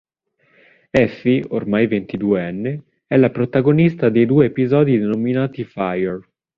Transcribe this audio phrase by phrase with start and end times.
[0.95, 6.21] Effy, ormai ventiduenne, è la protagonista dei due episodi denominati "Fire".